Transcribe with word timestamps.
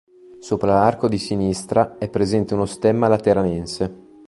Sopra 0.39 0.73
l'arco 0.73 1.07
di 1.07 1.19
sinistra 1.19 1.99
è 1.99 2.09
presente 2.09 2.55
uno 2.55 2.65
stemma 2.65 3.07
lateranense. 3.07 3.95